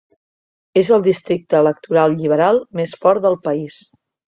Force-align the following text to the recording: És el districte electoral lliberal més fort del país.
És 0.81 0.89
el 0.97 1.03
districte 1.07 1.61
electoral 1.65 2.17
lliberal 2.23 2.61
més 2.81 2.99
fort 3.05 3.27
del 3.29 3.41
país. 3.47 3.79